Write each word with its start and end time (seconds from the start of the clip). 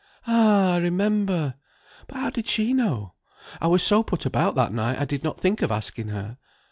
"Ah, 0.25 0.71
I 0.71 0.77
remember! 0.77 1.53
but 2.07 2.17
how 2.17 2.29
did 2.31 2.47
she 2.47 2.73
know? 2.73 3.13
I 3.61 3.67
was 3.67 3.83
so 3.83 4.01
put 4.01 4.25
about 4.25 4.55
that 4.55 4.73
night 4.73 4.99
I 4.99 5.05
did 5.05 5.23
not 5.23 5.39
think 5.39 5.61
of 5.61 5.71
asking 5.71 6.07
her. 6.07 6.39